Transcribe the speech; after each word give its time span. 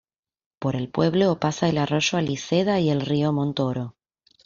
Por 0.57 0.75
el 0.75 0.89
pueblo 0.89 1.39
pasa 1.39 1.69
el 1.69 1.77
arroyo 1.77 2.17
Aliseda 2.17 2.79
y 2.79 2.89
el 2.89 3.01
río 3.01 3.31
Montoro. 3.33 3.93